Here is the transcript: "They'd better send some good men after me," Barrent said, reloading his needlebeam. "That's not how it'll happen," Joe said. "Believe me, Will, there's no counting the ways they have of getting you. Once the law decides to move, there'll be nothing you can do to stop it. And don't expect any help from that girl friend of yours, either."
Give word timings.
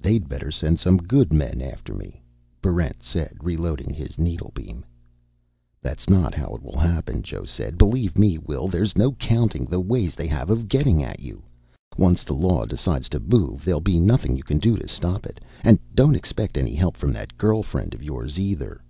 "They'd 0.00 0.28
better 0.28 0.50
send 0.50 0.80
some 0.80 0.96
good 0.96 1.32
men 1.32 1.60
after 1.62 1.94
me," 1.94 2.20
Barrent 2.60 3.00
said, 3.00 3.36
reloading 3.40 3.90
his 3.94 4.18
needlebeam. 4.18 4.84
"That's 5.80 6.10
not 6.10 6.34
how 6.34 6.56
it'll 6.56 6.76
happen," 6.80 7.22
Joe 7.22 7.44
said. 7.44 7.78
"Believe 7.78 8.18
me, 8.18 8.38
Will, 8.38 8.66
there's 8.66 8.98
no 8.98 9.12
counting 9.12 9.66
the 9.66 9.78
ways 9.78 10.16
they 10.16 10.26
have 10.26 10.50
of 10.50 10.66
getting 10.66 11.06
you. 11.20 11.44
Once 11.96 12.24
the 12.24 12.34
law 12.34 12.66
decides 12.66 13.08
to 13.10 13.20
move, 13.20 13.64
there'll 13.64 13.80
be 13.80 14.00
nothing 14.00 14.34
you 14.34 14.42
can 14.42 14.58
do 14.58 14.76
to 14.76 14.88
stop 14.88 15.26
it. 15.26 15.38
And 15.62 15.78
don't 15.94 16.16
expect 16.16 16.56
any 16.58 16.74
help 16.74 16.96
from 16.96 17.12
that 17.12 17.38
girl 17.38 17.62
friend 17.62 17.94
of 17.94 18.02
yours, 18.02 18.40
either." 18.40 18.82